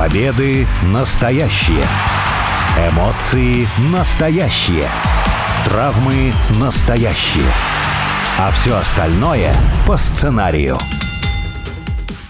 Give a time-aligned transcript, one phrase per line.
[0.00, 1.84] Победы настоящие.
[2.90, 4.86] Эмоции настоящие.
[5.66, 7.44] Травмы настоящие.
[8.38, 9.52] А все остальное
[9.86, 10.78] по сценарию.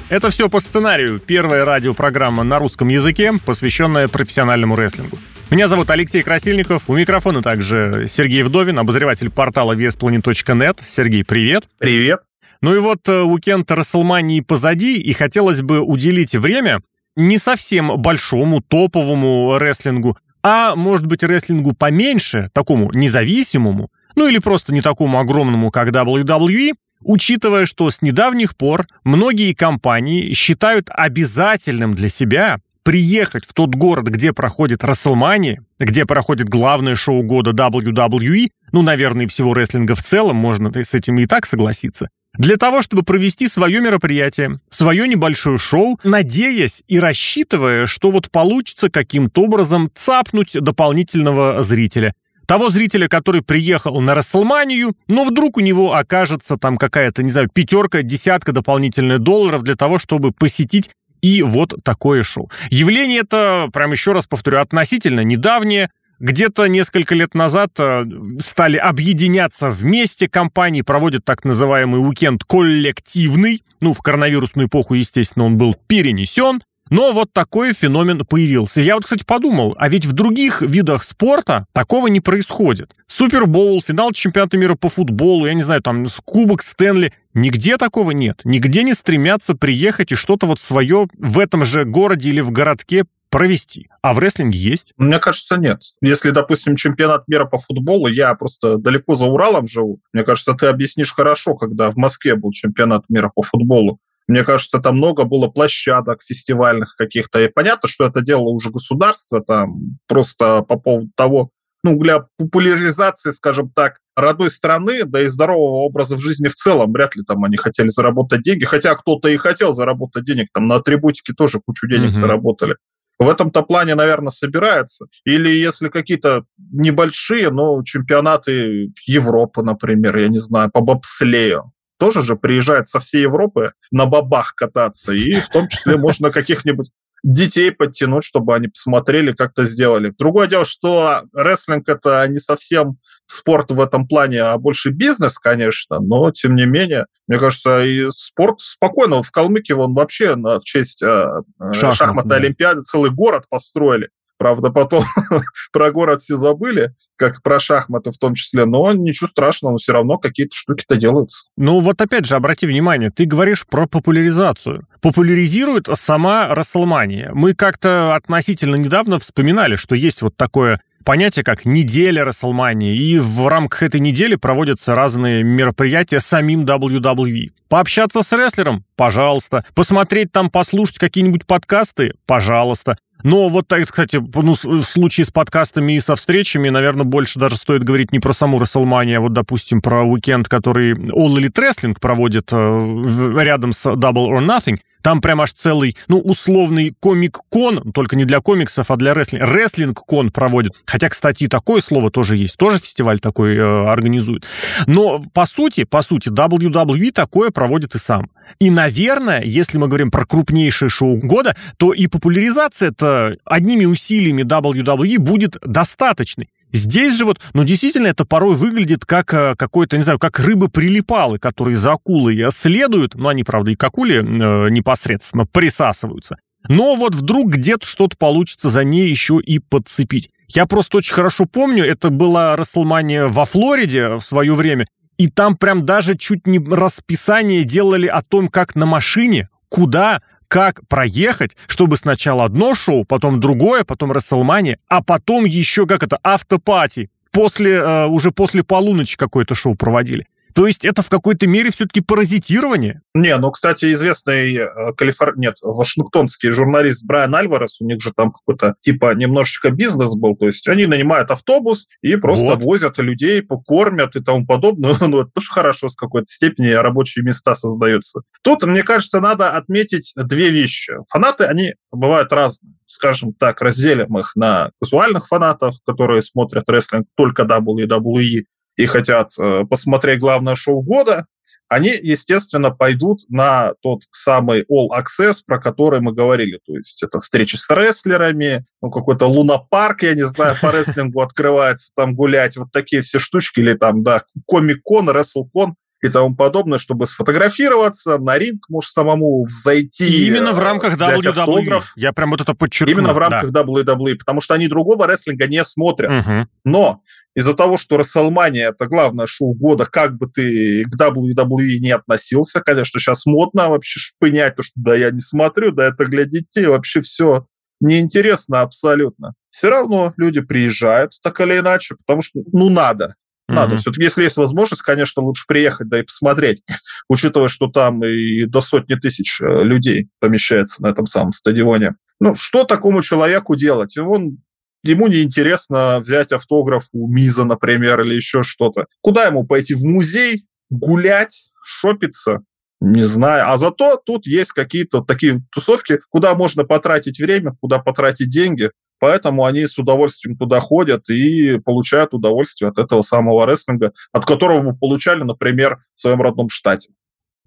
[0.09, 1.21] Это все по сценарию.
[1.21, 5.17] Первая радиопрограмма на русском языке, посвященная профессиональному рестлингу.
[5.51, 6.83] Меня зовут Алексей Красильников.
[6.89, 10.81] У микрофона также Сергей Вдовин, обозреватель портала VSPlanet.net.
[10.89, 11.69] Сергей, привет.
[11.79, 12.23] Привет.
[12.63, 16.81] Ну и вот э, уикенд Расселмании позади, и хотелось бы уделить время
[17.21, 24.73] не совсем большому, топовому рестлингу, а, может быть, рестлингу поменьше, такому независимому, ну или просто
[24.73, 26.73] не такому огромному, как WWE,
[27.03, 34.07] учитывая, что с недавних пор многие компании считают обязательным для себя приехать в тот город,
[34.07, 40.37] где проходит Расселмания, где проходит главное шоу года WWE, ну, наверное, всего рестлинга в целом,
[40.37, 45.99] можно с этим и так согласиться, для того, чтобы провести свое мероприятие, свое небольшое шоу,
[46.05, 52.15] надеясь и рассчитывая, что вот получится каким-то образом цапнуть дополнительного зрителя.
[52.47, 57.49] Того зрителя, который приехал на Расселманию, но вдруг у него окажется там какая-то, не знаю,
[57.53, 60.91] пятерка, десятка дополнительных долларов для того, чтобы посетить
[61.23, 62.51] и вот такое шоу.
[62.71, 65.91] Явление это, прям еще раз повторю, относительно недавнее.
[66.21, 68.05] Где-то несколько лет назад э,
[68.41, 73.63] стали объединяться вместе компании, проводят так называемый уикенд коллективный.
[73.81, 76.61] Ну, в коронавирусную эпоху, естественно, он был перенесен.
[76.91, 78.83] Но вот такой феномен появился.
[78.83, 82.95] Я вот, кстати, подумал, а ведь в других видах спорта такого не происходит.
[83.07, 87.15] Супербоул, финал чемпионата мира по футболу, я не знаю, там, Кубок Стэнли.
[87.33, 88.41] Нигде такого нет.
[88.45, 93.05] Нигде не стремятся приехать и что-то вот свое в этом же городе или в городке
[93.31, 93.89] провести.
[94.03, 94.93] А в рестлинге есть?
[94.97, 95.83] Мне кажется, нет.
[96.03, 100.67] Если, допустим, чемпионат мира по футболу, я просто далеко за Уралом живу, мне кажется, ты
[100.67, 103.99] объяснишь хорошо, когда в Москве был чемпионат мира по футболу.
[104.27, 107.41] Мне кажется, там много было площадок фестивальных каких-то.
[107.41, 111.51] И понятно, что это делало уже государство, там просто по поводу того,
[111.83, 116.93] ну, для популяризации, скажем так, родной страны, да и здорового образа в жизни в целом,
[116.93, 120.77] вряд ли там они хотели заработать деньги, хотя кто-то и хотел заработать денег, там на
[120.77, 122.21] атрибутике тоже кучу денег mm-hmm.
[122.21, 122.77] заработали.
[123.21, 125.07] В этом-то плане, наверное, собирается.
[125.27, 132.35] Или если какие-то небольшие, ну, чемпионаты Европы, например, я не знаю, по бобслею, тоже же
[132.35, 136.91] приезжает со всей Европы на бабах кататься, и в том числе можно каких-нибудь
[137.23, 140.13] детей подтянуть, чтобы они посмотрели, как это сделали.
[140.19, 146.01] Другое дело, что рестлинг это не совсем спорт в этом плане, а больше бизнес, конечно,
[146.01, 149.23] но тем не менее, мне кажется, и спорт спокойно.
[149.23, 151.25] В Калмыкии вон вообще в честь э,
[151.73, 152.37] Шахмат, шахматной да.
[152.37, 154.09] олимпиады целый город построили.
[154.41, 155.05] Правда, потом
[155.73, 159.93] про город все забыли, как про шахматы в том числе, но ничего страшного, но все
[159.93, 161.47] равно какие-то штуки-то делаются.
[161.59, 164.87] Ну вот опять же, обрати внимание, ты говоришь про популяризацию.
[165.03, 167.31] Популяризирует сама Расселмания.
[167.35, 173.47] Мы как-то относительно недавно вспоминали, что есть вот такое понятие как неделя Расселмании, и в
[173.47, 177.51] рамках этой недели проводятся разные мероприятия самим WWE.
[177.69, 178.85] Пообщаться с рестлером?
[178.97, 179.67] Пожалуйста.
[179.75, 182.15] Посмотреть там, послушать какие-нибудь подкасты?
[182.25, 182.97] Пожалуйста.
[183.23, 187.57] Но вот, так, кстати, ну, в случае с подкастами и со встречами, наверное, больше даже
[187.57, 191.97] стоит говорить не про саму Расселманию, а вот, допустим, про уикенд, который All Elite Wrestling
[192.01, 194.79] проводит э, рядом с Double or Nothing.
[195.03, 199.47] Там прям аж целый, ну, условный комик-кон, только не для комиксов, а для рестлинга.
[199.47, 200.73] Рестлинг-кон проводит.
[200.85, 202.57] Хотя, кстати, такое слово тоже есть.
[202.57, 204.47] Тоже фестиваль такой э, организует.
[204.87, 208.31] Но, по сути, по сути, WWE такое проводит и сам.
[208.59, 213.10] И, наверное, если мы говорим про крупнейшее шоу года, то и популяризация это
[213.45, 216.49] одними усилиями WWE будет достаточной.
[216.73, 221.39] Здесь же вот, ну, действительно, это порой выглядит как э, какой-то, не знаю, как рыбы-прилипалы,
[221.39, 224.23] которые за акулой следуют, ну, они, правда, и к акуле э,
[224.71, 226.37] непосредственно присасываются.
[226.69, 230.31] Но вот вдруг где-то что-то получится за ней еще и подцепить.
[230.49, 235.57] Я просто очень хорошо помню, это была Расселмания во Флориде в свое время, и там
[235.57, 241.97] прям даже чуть не расписание делали о том, как на машине, куда, как проехать, чтобы
[241.97, 247.09] сначала одно шоу, потом другое, потом Расселмания, а потом еще как это, автопати.
[247.31, 250.27] После, э, уже после полуночи какое-то шоу проводили.
[250.55, 253.03] То есть это в какой-то мере все-таки паразитирование?
[253.15, 255.37] Не, ну, кстати, известный э, калифор...
[255.39, 260.47] нет, вашингтонский журналист Брайан Альварес, у них же там какой-то типа немножечко бизнес был, то
[260.47, 262.63] есть они нанимают автобус и просто вот.
[262.63, 264.95] возят людей, покормят и тому подобное.
[265.01, 268.23] ну, это тоже хорошо с какой-то степени рабочие места создаются.
[268.43, 270.95] Тут, мне кажется, надо отметить две вещи.
[271.09, 277.45] Фанаты, они бывают разные скажем так, разделим их на казуальных фанатов, которые смотрят рестлинг только
[277.45, 278.43] WWE,
[278.81, 281.27] и хотят э, посмотреть главное шоу года,
[281.69, 286.59] они, естественно, пойдут на тот самый All Access, про который мы говорили.
[286.67, 291.93] То есть это встречи с рестлерами, ну, какой-то лунопарк, я не знаю, по рестлингу открывается,
[291.95, 297.07] там гулять, вот такие все штучки, или там, да, комик-кон, рестлкон и тому подобное, чтобы
[297.07, 300.05] сфотографироваться, на ринг, может, самому зайти.
[300.05, 301.29] И именно в рамках WWE.
[301.29, 301.93] Автограф.
[301.97, 302.95] Я прям вот это подчеркну.
[302.95, 303.63] Именно в рамках да.
[303.63, 306.11] WWE, потому что они другого рестлинга не смотрят.
[306.11, 306.47] Угу.
[306.65, 307.03] Но
[307.35, 312.61] из-за того, что WrestleMania это главное шоу года, как бы ты к WWE не относился,
[312.61, 317.03] конечно, сейчас модно вообще шпынять, то, что да, я не смотрю, да, это глядите, вообще
[317.03, 317.47] все
[317.81, 319.35] неинтересно абсолютно.
[319.51, 323.15] Все равно люди приезжают так или иначе, потому что, ну, надо.
[323.51, 323.75] Надо.
[323.75, 323.79] Mm-hmm.
[323.79, 326.63] Все-таки, если есть возможность, конечно, лучше приехать, да и посмотреть,
[327.09, 331.95] учитывая, что там и до сотни тысяч э, людей помещается на этом самом стадионе.
[332.21, 333.97] Ну, что такому человеку делать?
[333.99, 334.39] Он
[334.83, 338.87] ему неинтересно взять автограф у Миза, например, или еще что-то.
[339.01, 339.75] Куда ему пойти?
[339.75, 340.47] В музей?
[340.71, 341.51] Гулять?
[341.63, 342.41] Шопиться?
[342.81, 343.51] Не знаю.
[343.51, 348.71] А зато тут есть какие-то такие тусовки, куда можно потратить время, куда потратить деньги.
[349.01, 354.63] Поэтому они с удовольствием туда ходят и получают удовольствие от этого самого рестлинга, от которого
[354.63, 356.91] мы получали, например, в своем родном штате.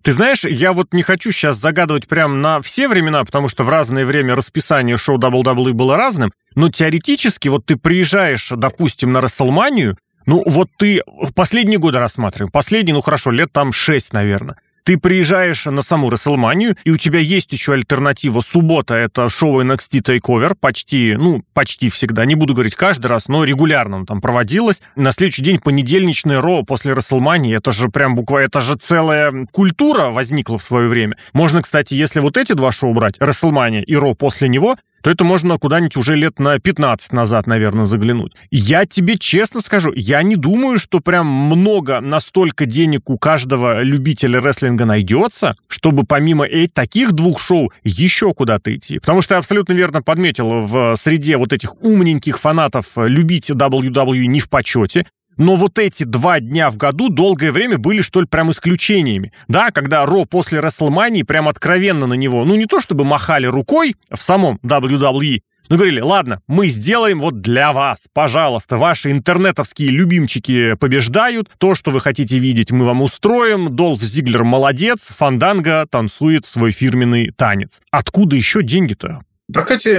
[0.01, 3.69] Ты знаешь, я вот не хочу сейчас загадывать прям на все времена, потому что в
[3.69, 9.97] разное время расписание шоу WWE было разным, но теоретически вот ты приезжаешь, допустим, на Расселманию,
[10.25, 14.57] ну вот ты в последние годы рассматриваем, последние, ну хорошо, лет там 6, наверное.
[14.83, 18.41] Ты приезжаешь на саму Расселманию, и у тебя есть еще альтернатива.
[18.41, 23.45] Суббота— это шоу NXT TakeOver, почти, ну, почти всегда, не буду говорить каждый раз, но
[23.45, 24.81] регулярно он там проводилось.
[24.97, 30.09] На следующий день понедельничное Ро после Расселмании, это же прям буквально, это же целая культура
[30.09, 31.15] возникла в свое время.
[31.31, 35.25] Можно, кстати, если вот эти два шоу брать, Расселмания и Ро после него, то это
[35.25, 38.31] можно куда-нибудь уже лет на 15 назад, наверное, заглянуть.
[38.51, 44.39] Я тебе честно скажу, я не думаю, что прям много настолько денег у каждого любителя
[44.39, 48.99] рестлинга найдется, чтобы помимо этих таких двух шоу еще куда-то идти.
[48.99, 54.39] Потому что я абсолютно верно подметил, в среде вот этих умненьких фанатов любить WWE не
[54.39, 55.05] в почете.
[55.37, 59.31] Но вот эти два дня в году долгое время были, что ли, прям исключениями.
[59.47, 63.95] Да, когда Ро после Расселмании прям откровенно на него, ну не то чтобы махали рукой
[64.11, 65.39] в самом WWE,
[65.69, 71.91] но говорили, ладно, мы сделаем вот для вас, пожалуйста, ваши интернетовские любимчики побеждают, то, что
[71.91, 77.81] вы хотите видеть, мы вам устроим, Долф Зиглер молодец, Фанданга танцует свой фирменный танец.
[77.91, 79.21] Откуда еще деньги-то?
[79.51, 79.89] Так эти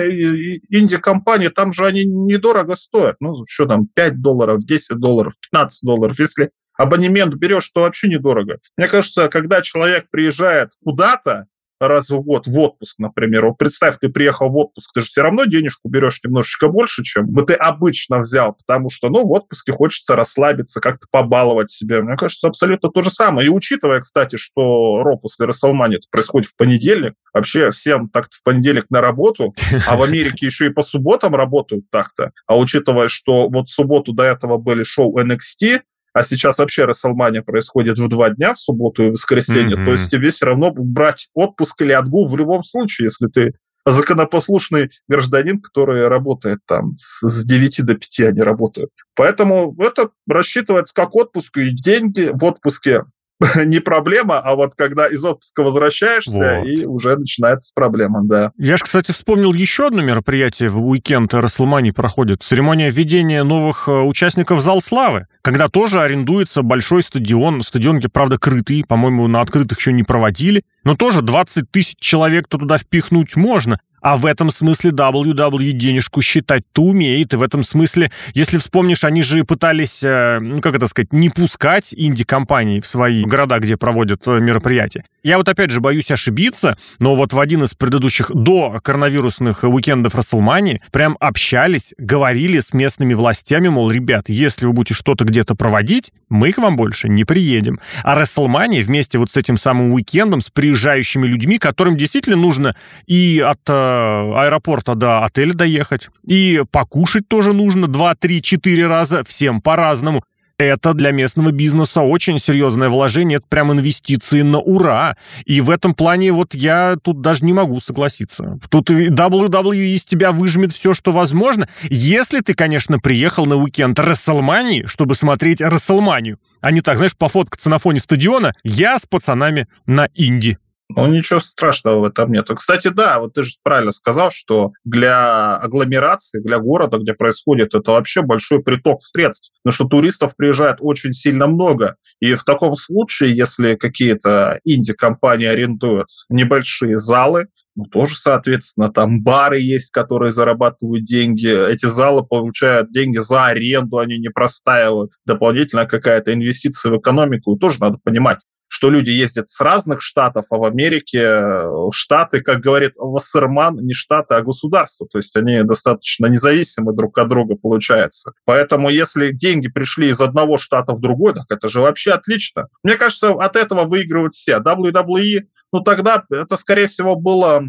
[0.71, 3.17] инди-компании, там же они недорого стоят.
[3.21, 6.19] Ну, что там, 5 долларов, 10 долларов, 15 долларов.
[6.19, 8.59] Если абонемент берешь, то вообще недорого.
[8.77, 11.47] Мне кажется, когда человек приезжает куда-то,
[11.89, 13.47] раз в год в отпуск, например.
[13.47, 17.27] Вот представь, ты приехал в отпуск, ты же все равно денежку берешь немножечко больше, чем
[17.27, 22.03] бы ты обычно взял, потому что, ну, в отпуске хочется расслабиться, как-то побаловать себя.
[22.03, 23.47] Мне кажется, абсолютно то же самое.
[23.47, 28.87] И учитывая, кстати, что Ро после Расселмани происходит в понедельник, вообще всем так-то в понедельник
[28.91, 29.55] на работу,
[29.87, 32.33] а в Америке еще и по субботам работают так-то.
[32.47, 35.81] А учитывая, что вот в субботу до этого были шоу NXT,
[36.15, 39.85] а сейчас вообще Расселмания происходит в два дня, в субботу и воскресенье, mm-hmm.
[39.85, 43.53] то есть тебе все равно брать отпуск или отгул в любом случае, если ты
[43.85, 48.91] законопослушный гражданин, который работает там с 9 до 5 они работают.
[49.15, 53.03] Поэтому это рассчитывается как отпуск, и деньги в отпуске
[53.65, 56.67] не проблема, а вот когда из отпуска возвращаешься, вот.
[56.67, 58.53] и уже начинается проблема, да.
[58.57, 62.43] Я же, кстати, вспомнил еще одно мероприятие в уикенд Расселмании проходит.
[62.43, 67.63] Церемония введения новых э, участников Зал Славы, когда тоже арендуется большой стадион.
[67.63, 70.63] Стадион, где, правда, крытый, по-моему, на открытых еще не проводили.
[70.85, 73.79] Но тоже 20 тысяч человек-то туда впихнуть можно.
[74.05, 77.33] А в этом смысле WWE денежку считать-то умеет.
[77.33, 81.31] И в этом смысле, если вспомнишь, они же пытались, э, ну как это сказать, не
[81.31, 85.07] пускать инди-компании в свои города, где проводят э, мероприятия.
[85.25, 90.15] Я вот опять же боюсь ошибиться, но вот в один из предыдущих до коронавирусных уикендов
[90.15, 96.13] Расселмани прям общались, говорили с местными властями, мол, ребят, если вы будете что-то где-то проводить,
[96.29, 97.81] мы к вам больше не приедем.
[98.03, 102.77] А Расселмани вместе вот с этим самым уикендом, с приезжающими людьми, которым действительно нужно
[103.07, 106.11] и от э, аэропорта до отеля доехать.
[106.27, 110.23] И покушать тоже нужно 2, 3, 4 раза, всем по-разному.
[110.57, 115.17] Это для местного бизнеса очень серьезное вложение, это прям инвестиции на ура.
[115.45, 118.61] И в этом плане вот я тут даже не могу согласиться.
[118.71, 124.85] Тут WWE из тебя выжмет все, что возможно, если ты, конечно, приехал на уикенд Расселмании,
[124.87, 130.09] чтобы смотреть Расселманию, а не так, знаешь, пофоткаться на фоне стадиона, я с пацанами на
[130.15, 130.59] Инди.
[130.97, 132.49] Ну, ничего страшного в этом нет.
[132.55, 137.93] Кстати, да, вот ты же правильно сказал, что для агломерации, для города, где происходит, это
[137.93, 139.53] вообще большой приток средств.
[139.63, 141.97] Потому что туристов приезжает очень сильно много.
[142.21, 149.59] И в таком случае, если какие-то инди-компании арендуют небольшие залы, ну, тоже, соответственно, там бары
[149.59, 151.49] есть, которые зарабатывают деньги.
[151.49, 155.11] Эти залы получают деньги за аренду, они не простаивают.
[155.27, 158.39] Дополнительно какая-то инвестиция в экономику, тоже надо понимать
[158.75, 163.95] что люди ездят с разных штатов, а в Америке э, штаты, как говорит Вассерман, не
[163.95, 165.07] штаты, а государство.
[165.07, 168.33] То есть они достаточно независимы друг от друга получается.
[168.45, 172.67] Поэтому если деньги пришли из одного штата в другой, так это же вообще отлично.
[172.83, 174.57] Мне кажется, от этого выигрывают все.
[174.57, 177.63] WWE, ну тогда это, скорее всего, было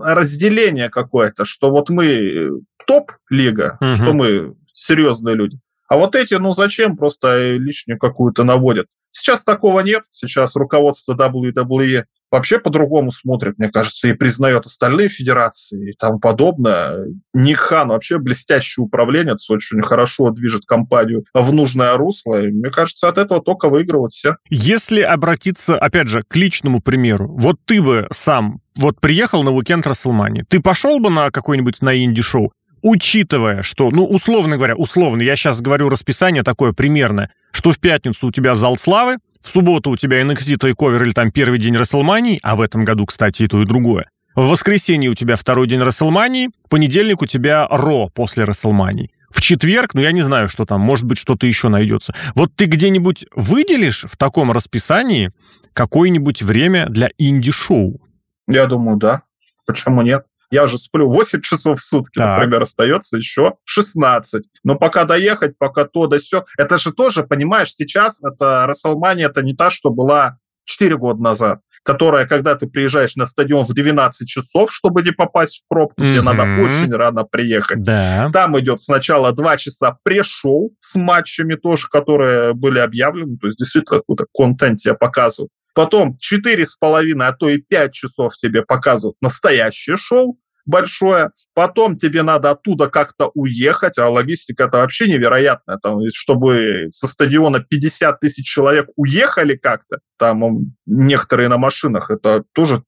[0.00, 2.50] разделение какое-то, что вот мы
[2.86, 3.94] топ-лига, угу.
[3.94, 5.58] что мы серьезные люди.
[5.88, 8.86] А вот эти, ну зачем, просто лишнюю какую-то наводят.
[9.12, 10.02] Сейчас такого нет.
[10.10, 17.06] Сейчас руководство WWE вообще по-другому смотрит, мне кажется, и признает остальные федерации и тому подобное.
[17.34, 22.42] Ник Хан вообще блестящий управленец, очень хорошо движет компанию в нужное русло.
[22.42, 24.36] И, мне кажется, от этого только выигрывают все.
[24.48, 29.86] Если обратиться, опять же, к личному примеру, вот ты бы сам вот приехал на уикенд
[29.86, 35.36] Расселмани, ты пошел бы на какой-нибудь на инди-шоу, учитывая, что, ну, условно говоря, условно, я
[35.36, 39.96] сейчас говорю расписание такое примерное, что в пятницу у тебя зал славы, в субботу у
[39.96, 43.60] тебя NXT Takeover или там первый день Расселмании, а в этом году, кстати, и то,
[43.62, 44.08] и другое.
[44.34, 49.10] В воскресенье у тебя второй день Расселмании, понедельник у тебя Ро после Расселмании.
[49.30, 52.14] В четверг, ну я не знаю, что там, может быть, что-то еще найдется.
[52.34, 55.32] Вот ты где-нибудь выделишь в таком расписании
[55.72, 58.00] какое-нибудь время для инди-шоу?
[58.46, 59.22] Я думаю, да.
[59.66, 60.26] Почему нет?
[60.52, 62.38] Я же сплю 8 часов в сутки, так.
[62.38, 64.44] например, остается еще 16.
[64.64, 66.44] Но пока доехать, пока то да все.
[66.58, 71.60] Это же тоже, понимаешь, сейчас это Расселмания, это не та, что была 4 года назад
[71.84, 76.10] которая, когда ты приезжаешь на стадион в 12 часов, чтобы не попасть в пробку, mm-hmm.
[76.10, 77.82] тебе надо очень рано приехать.
[77.82, 78.30] Да.
[78.32, 83.98] Там идет сначала 2 часа пришел с матчами тоже, которые были объявлены, то есть действительно
[84.00, 85.50] какой-то контент тебе показывают.
[85.74, 92.50] Потом 4,5, а то и 5 часов тебе показывают настоящее шоу большое, потом тебе надо
[92.50, 98.88] оттуда как-то уехать, а логистика это вообще невероятная, там, чтобы со стадиона 50 тысяч человек
[98.96, 102.82] уехали как-то, там некоторые на машинах, это тоже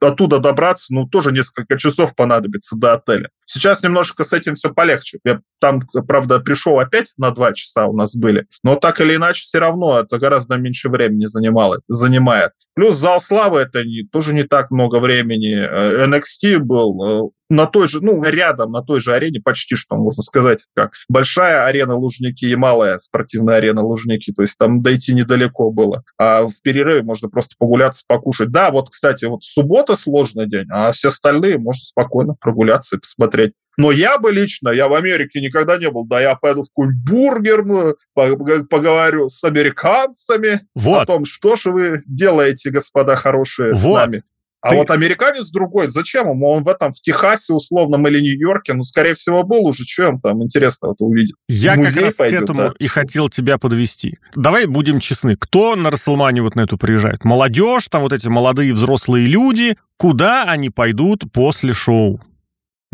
[0.00, 3.30] оттуда добраться, ну, тоже несколько часов понадобится до отеля.
[3.46, 5.18] Сейчас немножко с этим все полегче.
[5.24, 9.42] Я там, правда, пришел опять на два часа у нас были, но так или иначе
[9.42, 12.52] все равно это гораздо меньше времени занимало, занимает.
[12.74, 15.54] Плюс зал славы это не, тоже не так много времени.
[15.54, 19.96] Э, NXT был э, на той же, ну, рядом, на той же арене, почти что,
[19.96, 25.14] можно сказать, как большая арена Лужники и малая спортивная арена Лужники, то есть там дойти
[25.14, 26.02] недалеко было.
[26.18, 28.50] А в перерыве можно просто погуляться, покушать.
[28.50, 33.52] Да, вот, кстати, вот суббота сложный день, а все остальные можно спокойно прогуляться и посмотреть.
[33.76, 36.94] Но я бы лично, я в Америке никогда не был, да я пойду в какую
[37.04, 41.02] бургерную, поговорю с американцами вот.
[41.02, 43.80] о том, что же вы делаете, господа хорошие, вот.
[43.80, 44.22] с нами.
[44.64, 44.76] А Ты...
[44.76, 46.48] вот американец другой, зачем ему?
[46.48, 49.84] Он в этом, в Техасе условном или Нью-Йорке, ну, скорее всего, был уже.
[49.84, 51.36] Что он там интересного-то увидит?
[51.48, 52.72] Я как раз пойдет, к этому да?
[52.78, 54.16] и хотел тебя подвести.
[54.34, 55.36] Давай будем честны.
[55.36, 57.24] Кто на Расселмане вот на эту приезжает?
[57.26, 59.76] Молодежь, там вот эти молодые взрослые люди.
[59.98, 62.22] Куда они пойдут после шоу?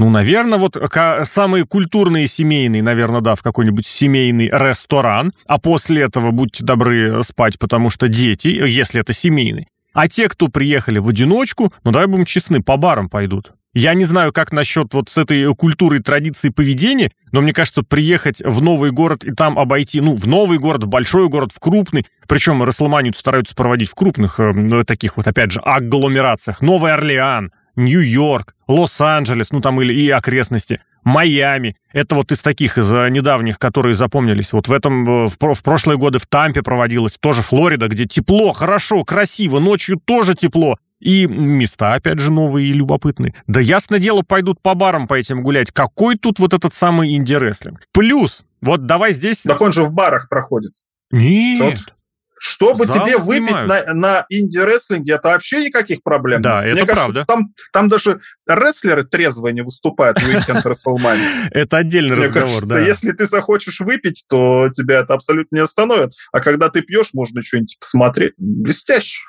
[0.00, 0.78] Ну, наверное, вот
[1.26, 7.58] самые культурные семейные, наверное, да, в какой-нибудь семейный ресторан, а после этого будьте добры спать,
[7.58, 9.68] потому что дети, если это семейный.
[9.92, 13.52] А те, кто приехали в одиночку, ну давай будем честны, по барам пойдут.
[13.74, 18.40] Я не знаю, как насчет вот с этой культурой, традиции поведения, но мне кажется, приехать
[18.42, 22.06] в новый город и там обойти, ну, в новый город, в большой город, в крупный,
[22.26, 26.62] причем Расселманию стараются проводить в крупных, э, таких вот, опять же, агломерациях.
[26.62, 30.80] Новый Орлеан, Нью-Йорк, Лос-Анджелес, ну там или и окрестности.
[31.02, 31.76] Майами.
[31.92, 34.52] Это вот из таких, из э, недавних, которые запомнились.
[34.52, 38.52] Вот в этом, э, в, в прошлые годы в Тампе проводилось, тоже Флорида, где тепло,
[38.52, 40.76] хорошо, красиво, ночью тоже тепло.
[41.00, 43.34] И места, опять же, новые и любопытные.
[43.46, 45.72] Да ясно дело, пойдут по барам по этим гулять.
[45.72, 47.80] Какой тут вот этот самый инди-рестлинг?
[47.92, 49.42] Плюс, вот давай здесь...
[49.42, 50.72] Так он же в барах проходит.
[51.10, 51.78] Нет.
[51.78, 51.94] Тот.
[52.42, 56.40] Чтобы Залы тебе выбить на, на инди-рестлинге, это вообще никаких проблем.
[56.40, 57.24] Да, Мне это кажется, правда.
[57.26, 61.48] Там, там даже рестлеры трезвые не выступают в Weekend WrestleMania.
[61.50, 62.80] Это отдельный разговор, да.
[62.80, 66.12] если ты захочешь выпить, то тебя это абсолютно не остановит.
[66.32, 68.32] А когда ты пьешь, можно что-нибудь посмотреть.
[68.38, 69.20] Блестяще.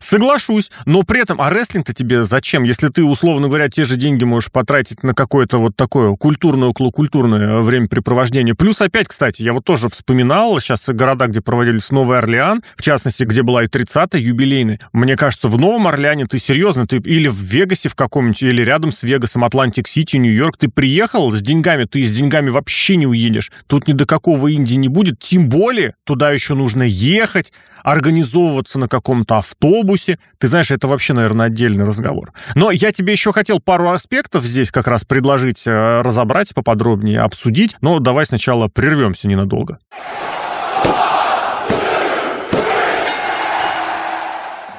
[0.00, 4.24] Соглашусь, но при этом, а рестлинг-то тебе зачем, если ты, условно говоря, те же деньги
[4.24, 8.54] можешь потратить на какое-то вот такое культурное, околокультурное времяпрепровождение.
[8.54, 13.24] Плюс опять, кстати, я вот тоже вспоминал сейчас города, где проводились Новый Орлеан, в частности,
[13.24, 14.80] где была и 30-я юбилейная.
[14.94, 18.92] Мне кажется, в Новом Орлеане ты серьезно, ты или в Вегасе в каком-нибудь, или рядом
[18.92, 23.52] с Вегасом, Атлантик-Сити, Нью-Йорк, ты приехал с деньгами, ты с деньгами вообще не уедешь.
[23.66, 27.52] Тут ни до какого инди не будет, тем более туда еще нужно ехать,
[27.82, 29.89] организовываться на каком-то автобусе.
[30.38, 32.32] Ты знаешь, это вообще, наверное, отдельный разговор.
[32.54, 37.76] Но я тебе еще хотел пару аспектов здесь как раз предложить э, разобрать поподробнее, обсудить.
[37.80, 39.78] Но давай сначала прервемся ненадолго.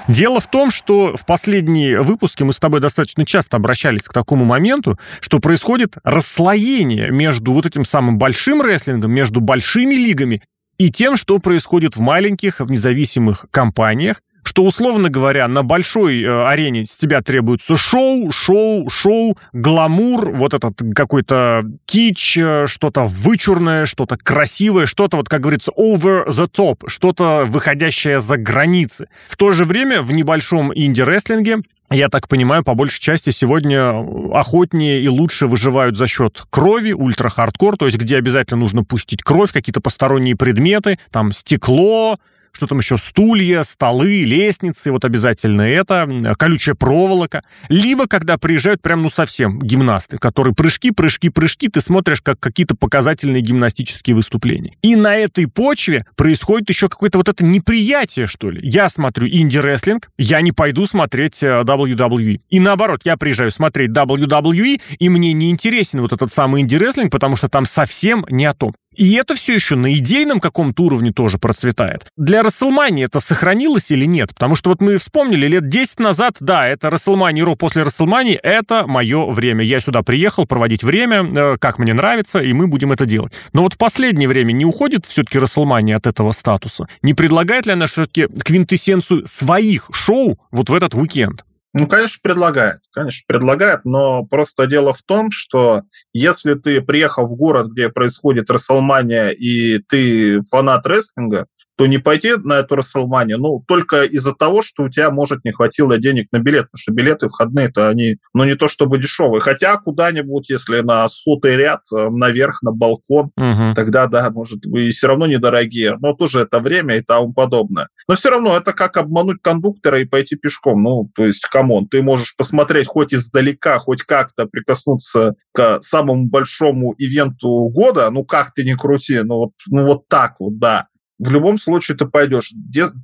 [0.08, 4.44] Дело в том, что в последние выпуски мы с тобой достаточно часто обращались к такому
[4.44, 10.42] моменту, что происходит расслоение между вот этим самым большим рестлингом, между большими лигами
[10.78, 16.48] и тем, что происходит в маленьких, в независимых компаниях, что, условно говоря, на большой э,
[16.48, 23.86] арене с тебя требуется шоу, шоу, шоу, гламур, вот этот какой-то кич, э, что-то вычурное,
[23.86, 29.08] что-то красивое, что-то, вот как говорится, over the top, что-то выходящее за границы.
[29.28, 31.58] В то же время в небольшом инди-рестлинге
[31.94, 33.94] я так понимаю, по большей части сегодня
[34.34, 39.52] охотнее и лучше выживают за счет крови, ультра-хардкор, то есть где обязательно нужно пустить кровь,
[39.52, 42.18] какие-то посторонние предметы, там стекло,
[42.52, 47.44] что там еще, стулья, столы, лестницы, вот обязательно это, колючая проволока.
[47.70, 52.76] Либо когда приезжают прям, ну, совсем гимнасты, которые прыжки, прыжки, прыжки, ты смотришь как какие-то
[52.76, 54.76] показательные гимнастические выступления.
[54.82, 58.60] И на этой почве происходит еще какое-то вот это неприятие, что ли.
[58.64, 62.42] Я смотрю инди-рестлинг, я не пойду смотреть э, WWE.
[62.50, 67.36] И наоборот, я приезжаю смотреть WWE, и мне не интересен вот этот самый инди-рестлинг, потому
[67.36, 68.74] что там совсем не о том.
[68.96, 72.06] И это все еще на идейном каком-то уровне тоже процветает.
[72.18, 74.34] Для Расселмании это сохранилось или нет?
[74.34, 78.88] Потому что вот мы вспомнили лет 10 назад, да, это Расселмания Ро после Расселмании, это
[78.88, 79.64] мое время.
[79.64, 83.34] Я сюда приехал проводить время, э, как мне нравится, и мы будем это делать.
[83.54, 86.88] Но вот в последнее время не уходит все-таки Рестлмания от этого статуса?
[87.02, 91.46] Не предлагает ли она все-таки квинтэссенцию своих шоу вот в этот уикенд?
[91.74, 92.80] Ну, конечно, предлагает.
[92.94, 98.50] Конечно, предлагает, но просто дело в том, что если ты приехал в город, где происходит
[98.50, 101.48] Рестлмания, и ты фанат рестлинга,
[101.78, 105.52] то не пойти на эту Рестлманию, ну, только из-за того, что у тебя, может, не
[105.52, 109.42] хватило денег на билет, потому что билеты входные-то они, ну, не то чтобы дешевые.
[109.42, 113.74] Хотя куда-нибудь, если на сотый ряд, э, наверх, на балкон, угу.
[113.76, 117.88] тогда, да, может, и все равно недорогие, но тоже это время и тому подобное.
[118.08, 120.84] Но все равно это как обмануть кондуктора и пойти пешком.
[120.84, 126.28] Ну, то есть, come on, ты можешь посмотреть хоть издалека, хоть как-то прикоснуться к самому
[126.28, 130.88] большому ивенту года, ну, как ты не крути, ну, вот, ну, вот так вот, да
[131.22, 132.52] в любом случае ты пойдешь,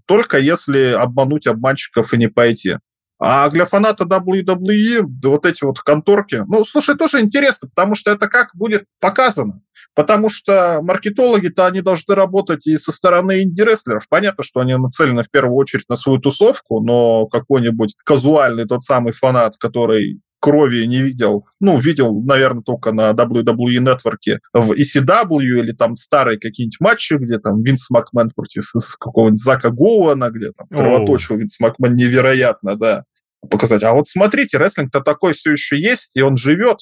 [0.08, 2.78] только если обмануть обманщиков и не пойти.
[3.20, 8.28] А для фаната WWE вот эти вот конторки, ну, слушай, тоже интересно, потому что это
[8.28, 9.62] как будет показано.
[9.96, 14.08] Потому что маркетологи-то они должны работать и со стороны инди-рестлеров.
[14.10, 19.14] Понятно, что они нацелены в первую очередь на свою тусовку, но какой-нибудь казуальный тот самый
[19.14, 21.46] фанат, который крови не видел.
[21.60, 27.38] Ну, видел, наверное, только на WWE Network в ECW или там старые какие-нибудь матчи, где
[27.38, 28.64] там Винс Макмен против
[29.00, 33.04] какого-нибудь Зака Гоуэна, где там кровоточил Винс Макмен невероятно, да,
[33.50, 33.84] показать.
[33.84, 36.78] А вот смотрите, рестлинг-то такой все еще есть, и он живет.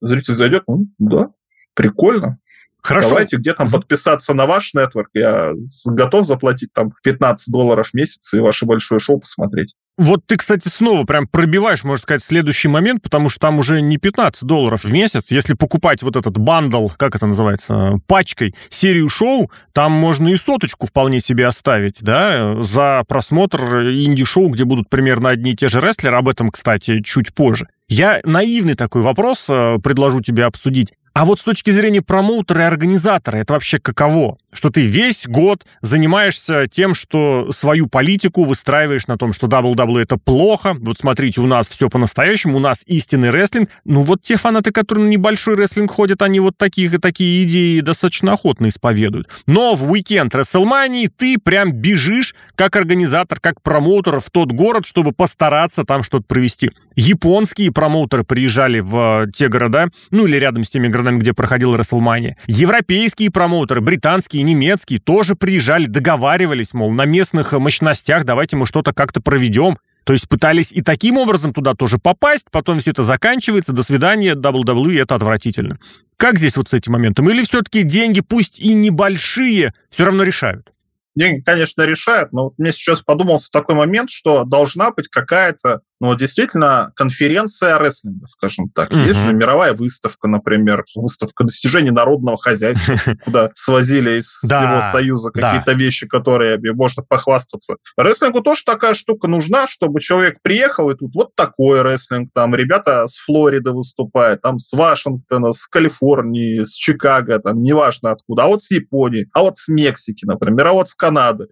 [0.00, 1.30] Зритель зайдет, ну, да,
[1.74, 2.38] прикольно.
[2.84, 3.08] Хорошо.
[3.08, 5.08] Давайте где там подписаться на ваш нетворк.
[5.14, 5.52] Я
[5.86, 9.74] готов заплатить там 15 долларов в месяц и ваше большое шоу посмотреть.
[9.96, 13.96] Вот ты, кстати, снова прям пробиваешь, можно сказать, следующий момент, потому что там уже не
[13.96, 15.30] 15 долларов в месяц.
[15.30, 20.86] Если покупать вот этот бандл, как это называется, пачкой, серию шоу, там можно и соточку
[20.86, 26.16] вполне себе оставить, да, за просмотр инди-шоу, где будут примерно одни и те же рестлеры.
[26.16, 27.68] Об этом, кстати, чуть позже.
[27.88, 30.92] Я наивный такой вопрос э, предложу тебе обсудить.
[31.14, 34.36] А вот с точки зрения промоутера и организатора, это вообще каково?
[34.52, 40.16] Что ты весь год занимаешься тем, что свою политику выстраиваешь на том, что WWE это
[40.16, 43.70] плохо, вот смотрите, у нас все по-настоящему, у нас истинный рестлинг.
[43.84, 47.78] Ну вот те фанаты, которые на небольшой рестлинг ходят, они вот таких и такие идеи
[47.78, 49.28] достаточно охотно исповедуют.
[49.46, 55.12] Но в уикенд Расселмании ты прям бежишь как организатор, как промоутер в тот город, чтобы
[55.12, 56.72] постараться там что-то провести.
[56.96, 61.76] Японские промоутеры приезжали в те города, ну или рядом с теми городами, городами, где проходила
[61.76, 62.36] Расселмания.
[62.46, 69.20] Европейские промоутеры, британские, немецкие, тоже приезжали, договаривались, мол, на местных мощностях давайте мы что-то как-то
[69.20, 69.78] проведем.
[70.04, 74.34] То есть пытались и таким образом туда тоже попасть, потом все это заканчивается, до свидания,
[74.34, 75.78] WWE, это отвратительно.
[76.18, 77.30] Как здесь вот с этим моментом?
[77.30, 80.74] Или все-таки деньги, пусть и небольшие, все равно решают?
[81.16, 86.14] деньги, конечно, решают, но вот мне сейчас подумался такой момент, что должна быть какая-то ну,
[86.14, 88.90] действительно, конференция рестлинга, скажем так.
[88.90, 89.06] Uh-huh.
[89.06, 95.72] Есть же мировая выставка, например, выставка достижений народного хозяйства, куда свозили из всего Союза какие-то
[95.72, 97.76] вещи, которые можно похвастаться.
[97.96, 103.06] Рестлингу тоже такая штука нужна, чтобы человек приехал, и тут вот такой рестлинг, там ребята
[103.06, 108.62] с Флориды выступают, там с Вашингтона, с Калифорнии, с Чикаго, там неважно откуда, а вот
[108.62, 111.46] с Японии, а вот с Мексики, например, а вот с Канады.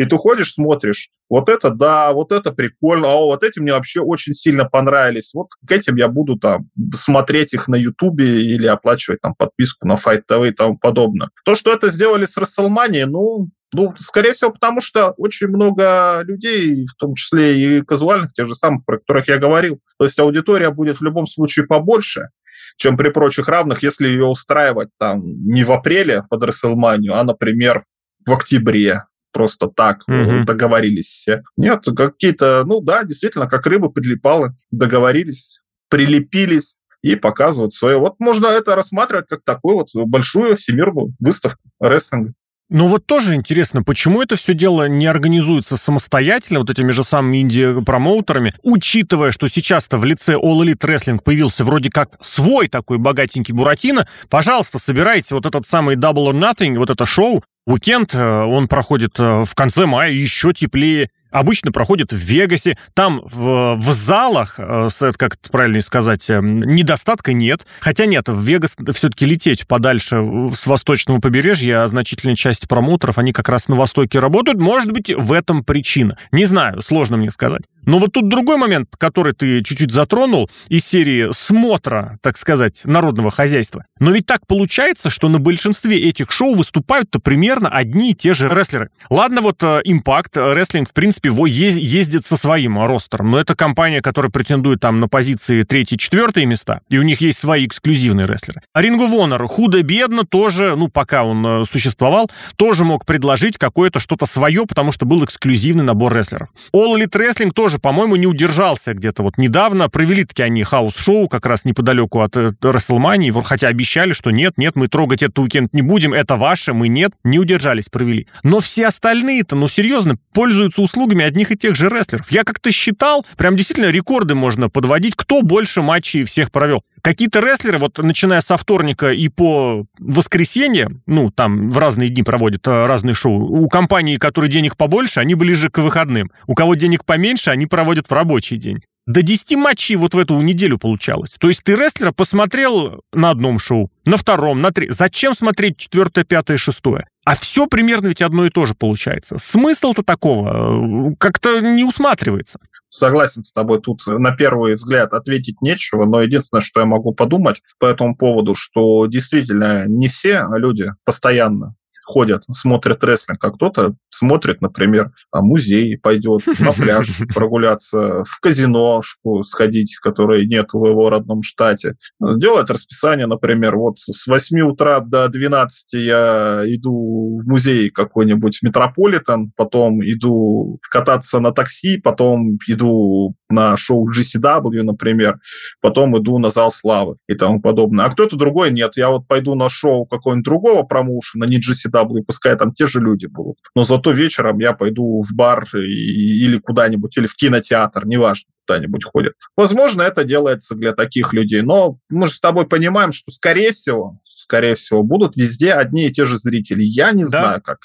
[0.00, 4.00] И ты ходишь, смотришь, вот это да, вот это прикольно, а вот эти мне вообще
[4.00, 5.34] очень сильно понравились.
[5.34, 9.96] Вот к этим я буду там смотреть их на Ютубе или оплачивать там подписку на
[9.96, 11.28] Fight TV и тому подобное.
[11.44, 16.86] То, что это сделали с WrestleMania, ну, ну, скорее всего, потому что очень много людей,
[16.86, 19.80] в том числе и казуальных, тех же самых, про которых я говорил.
[19.98, 22.30] То есть аудитория будет в любом случае побольше,
[22.78, 27.84] чем при прочих равных, если ее устраивать там не в апреле под WrestleMania, а, например,
[28.26, 30.44] в октябре просто так mm-hmm.
[30.44, 31.42] договорились все.
[31.56, 37.98] Нет, какие-то, ну да, действительно, как рыбы прилипалы, договорились, прилепились и показывают свое.
[37.98, 42.34] Вот можно это рассматривать как такую вот большую всемирную выставку рестлинга.
[42.72, 47.42] Ну вот тоже интересно, почему это все дело не организуется самостоятельно, вот этими же самыми
[47.42, 53.52] инди-промоутерами, учитывая, что сейчас-то в лице All Elite Wrestling появился вроде как свой такой богатенький
[53.52, 58.68] Буратино, пожалуйста, собирайте вот этот самый Double or Nothing, вот это шоу, Уикенд, э, он
[58.68, 62.76] проходит э, в конце мая, еще теплее обычно проходит в Вегасе.
[62.94, 67.66] Там в, в залах, э, как это правильно сказать, э, недостатка нет.
[67.80, 70.16] Хотя нет, в Вегас все-таки лететь подальше
[70.54, 74.60] с восточного побережья, а значительная часть промоутеров, они как раз на востоке работают.
[74.60, 76.18] Может быть, в этом причина.
[76.32, 77.62] Не знаю, сложно мне сказать.
[77.84, 83.30] Но вот тут другой момент, который ты чуть-чуть затронул, из серии смотра, так сказать, народного
[83.30, 83.84] хозяйства.
[83.98, 88.48] Но ведь так получается, что на большинстве этих шоу выступают-то примерно одни и те же
[88.48, 88.90] рестлеры.
[89.08, 93.30] Ладно, вот Impact, э, рестлинг, в принципе, принципе, его ездит со своим ростером.
[93.30, 97.66] Но это компания, которая претендует там на позиции третьи-четвертые места, и у них есть свои
[97.66, 98.62] эксклюзивные рестлеры.
[98.72, 104.26] А of Honor худо-бедно тоже, ну, пока он э, существовал, тоже мог предложить какое-то что-то
[104.26, 106.48] свое, потому что был эксклюзивный набор рестлеров.
[106.74, 109.88] All Elite Wrestling тоже, по-моему, не удержался где-то вот недавно.
[109.88, 114.76] Провели таки они хаус-шоу как раз неподалеку от э, Рестлмании, хотя обещали, что нет, нет,
[114.76, 118.26] мы трогать этот уикенд не будем, это ваше, мы нет, не удержались, провели.
[118.42, 122.30] Но все остальные-то, ну, серьезно, пользуются услугами заслугами одних и тех же рестлеров.
[122.30, 126.82] Я как-то считал, прям действительно рекорды можно подводить, кто больше матчей всех провел.
[127.02, 132.66] Какие-то рестлеры, вот начиная со вторника и по воскресенье, ну, там в разные дни проводят
[132.66, 136.30] э, разные шоу, у компаний, которые денег побольше, они ближе к выходным.
[136.46, 140.40] У кого денег поменьше, они проводят в рабочий день до 10 матчей вот в эту
[140.40, 141.30] неделю получалось.
[141.40, 144.94] То есть ты рестлера посмотрел на одном шоу, на втором, на третьем.
[144.94, 147.08] Зачем смотреть четвертое, пятое, шестое?
[147.24, 149.36] А все примерно ведь одно и то же получается.
[149.38, 152.58] Смысл-то такого э, как-то не усматривается.
[152.88, 157.62] Согласен с тобой, тут на первый взгляд ответить нечего, но единственное, что я могу подумать
[157.78, 161.76] по этому поводу, что действительно не все люди постоянно
[162.10, 169.00] ходят, смотрят рестлинг, а кто-то смотрит, например, а, музей, пойдет на пляж прогуляться, в казино
[169.42, 171.94] сходить, которой нет в его родном штате.
[172.20, 179.52] Делает расписание, например, вот с 8 утра до 12 я иду в музей какой-нибудь Метрополитен,
[179.56, 185.38] потом иду кататься на такси, потом иду на шоу GCW, например,
[185.80, 188.06] потом иду на зал славы и тому подобное.
[188.06, 188.96] А кто-то другой нет.
[188.96, 193.26] Я вот пойду на шоу какого-нибудь другого промоушена, не GCW, пускай там те же люди
[193.26, 193.58] будут.
[193.74, 199.04] Но зато вечером я пойду в бар и, или куда-нибудь, или в кинотеатр, неважно куда-нибудь
[199.04, 199.34] ходят.
[199.56, 204.20] Возможно, это делается для таких людей, но мы же с тобой понимаем, что, скорее всего,
[204.40, 206.82] скорее всего, будут везде одни и те же зрители.
[206.82, 207.28] Я не да.
[207.28, 207.78] знаю, как,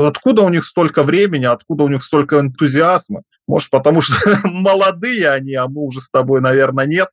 [0.00, 3.22] откуда у них столько времени, откуда у них столько энтузиазма.
[3.46, 4.14] Может, потому что
[4.44, 7.08] молодые они, а мы уже с тобой, наверное, нет.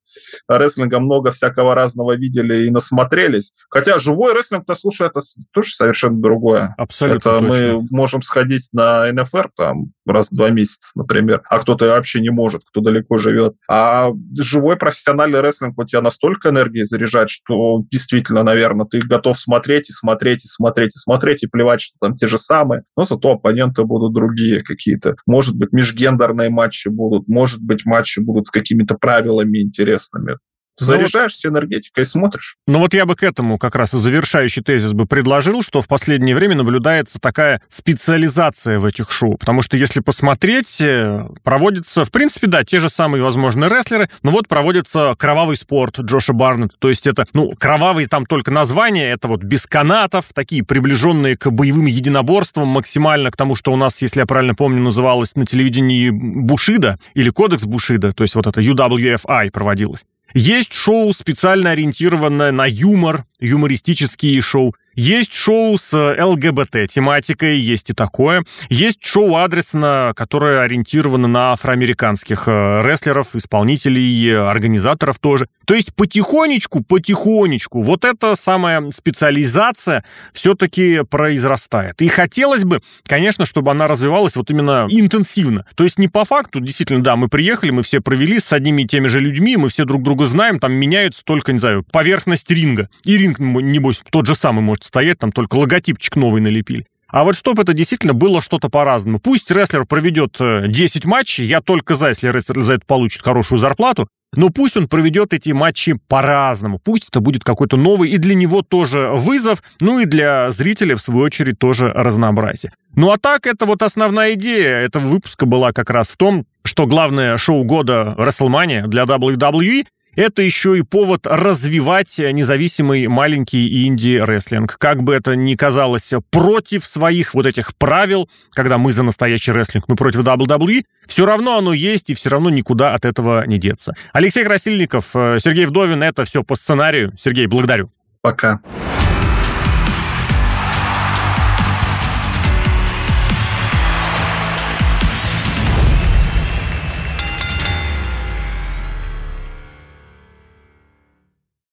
[0.48, 3.54] Рестлинга много всякого разного видели и насмотрелись.
[3.70, 5.20] Хотя живой рестлинг, то слушай, это
[5.52, 6.74] тоже совершенно другое.
[6.78, 7.48] Абсолютно Это точно.
[7.48, 12.30] мы можем сходить на НФР там раз в два месяца, например, а кто-то вообще не
[12.30, 13.56] может, кто далеко живет.
[13.70, 19.90] А живой профессиональный рестлинг у тебя настолько энергии заряжать, что действительно, наверное, ты готов смотреть
[19.90, 23.32] и смотреть и смотреть и смотреть и плевать, что там те же самые, но зато
[23.32, 25.16] оппоненты будут другие какие-то.
[25.26, 30.38] Может быть, межгендерные матчи будут, может быть, матчи будут с какими-то правилами интересными.
[30.78, 32.58] Заряжаешься ну, энергетикой и смотришь.
[32.68, 35.88] Ну вот я бы к этому как раз и завершающий тезис бы предложил, что в
[35.88, 39.38] последнее время наблюдается такая специализация в этих шоу.
[39.38, 44.32] Потому что если посмотреть, э, проводится, в принципе, да, те же самые, возможно, рестлеры, но
[44.32, 46.76] вот проводится кровавый спорт Джоша Барнетта.
[46.80, 51.52] То есть это, ну, кровавый там только название, это вот без канатов, такие приближенные к
[51.52, 56.10] боевым единоборствам, максимально к тому, что у нас, если я правильно помню, называлось на телевидении
[56.10, 60.06] Бушида или Кодекс Бушида, то есть вот это UWFI проводилось.
[60.34, 64.76] Есть шоу, специально ориентированное на юмор, юмористические шоу.
[64.96, 68.44] Есть шоу с э, ЛГБТ-тематикой, есть и такое.
[68.70, 75.48] Есть шоу адресно, которое ориентировано на афроамериканских э, рестлеров, исполнителей, организаторов тоже.
[75.66, 80.04] То есть потихонечку, потихонечку вот эта самая специализация
[80.34, 82.02] все-таки произрастает.
[82.02, 85.66] И хотелось бы, конечно, чтобы она развивалась вот именно интенсивно.
[85.76, 88.88] То есть не по факту, действительно, да, мы приехали, мы все провели с одними и
[88.88, 92.90] теми же людьми, мы все друг друга знаем, там меняются только, не знаю, поверхность ринга.
[93.06, 96.86] И ринг, небось, тот же самый может стоять, там только логотипчик новый налепили.
[97.08, 99.20] А вот чтобы это действительно было что-то по-разному.
[99.20, 103.60] Пусть рестлер проведет 10 э, матчей, я только за, если рестлер за это получит хорошую
[103.60, 106.80] зарплату, но пусть он проведет эти матчи по-разному.
[106.80, 111.02] Пусть это будет какой-то новый и для него тоже вызов, ну и для зрителя, в
[111.02, 112.74] свою очередь, тоже разнообразие.
[112.96, 116.88] Ну а так, это вот основная идея этого выпуска была как раз в том, что
[116.88, 124.78] главное шоу года WrestleMania для WWE это еще и повод развивать независимый маленький инди-рестлинг.
[124.78, 129.86] Как бы это ни казалось против своих вот этих правил, когда мы за настоящий рестлинг,
[129.88, 133.94] мы против WWE, все равно оно есть, и все равно никуда от этого не деться.
[134.14, 137.14] Алексей Красильников, э, Сергей Вдовин, это все по сценарию.
[137.18, 137.92] Сергей, благодарю.
[138.22, 138.62] Пока.